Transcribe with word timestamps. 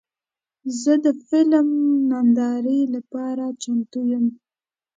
زه 0.81 0.93
د 1.05 1.07
فلم 1.25 1.67
نندارې 2.09 2.79
لپاره 2.95 3.45
چمتو 3.61 4.01
یم. 4.11 4.25